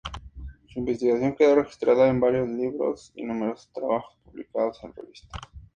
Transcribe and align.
Su 0.65 0.79
investigación 0.79 1.35
quedó 1.35 1.53
registrada 1.57 2.07
en 2.07 2.19
varios 2.19 2.49
libros 2.49 3.11
y 3.13 3.23
numerosos 3.23 3.71
trabajos 3.71 4.17
publicados 4.23 4.83
en 4.83 4.95
revistas 4.95 5.29
especializadas. 5.29 5.61